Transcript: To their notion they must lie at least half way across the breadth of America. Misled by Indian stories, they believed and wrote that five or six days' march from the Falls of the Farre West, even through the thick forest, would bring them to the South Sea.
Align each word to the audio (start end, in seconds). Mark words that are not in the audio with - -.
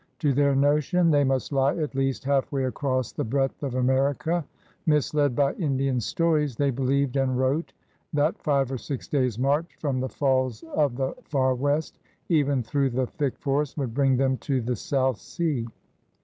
To 0.17 0.33
their 0.33 0.55
notion 0.55 1.11
they 1.11 1.23
must 1.23 1.51
lie 1.51 1.75
at 1.77 1.93
least 1.93 2.23
half 2.23 2.51
way 2.51 2.63
across 2.63 3.11
the 3.11 3.23
breadth 3.23 3.61
of 3.61 3.75
America. 3.75 4.43
Misled 4.87 5.35
by 5.35 5.53
Indian 5.53 5.99
stories, 5.99 6.55
they 6.55 6.71
believed 6.71 7.17
and 7.17 7.37
wrote 7.37 7.71
that 8.11 8.41
five 8.41 8.71
or 8.71 8.79
six 8.79 9.07
days' 9.07 9.37
march 9.37 9.75
from 9.77 9.99
the 9.99 10.09
Falls 10.09 10.63
of 10.73 10.95
the 10.95 11.13
Farre 11.25 11.53
West, 11.53 11.99
even 12.29 12.63
through 12.63 12.89
the 12.89 13.05
thick 13.05 13.37
forest, 13.37 13.77
would 13.77 13.93
bring 13.93 14.17
them 14.17 14.37
to 14.37 14.59
the 14.59 14.75
South 14.75 15.19
Sea. 15.19 15.67